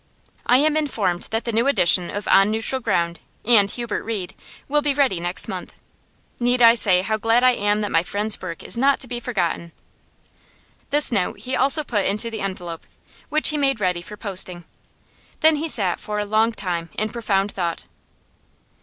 [0.47, 4.33] I am informed that the new edition of "On Neutral Ground" and "Hubert Reed"
[4.67, 5.73] will be ready next month.
[6.39, 9.19] Need I say how glad I am that my friend's work is not to be
[9.19, 9.73] forgotten?'
[10.89, 12.87] This note he also put into the envelope,
[13.29, 14.63] which he made ready for posting.
[15.41, 17.85] Then he sat for a long time in profound thought.